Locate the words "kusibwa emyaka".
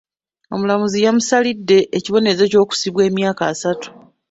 2.69-3.43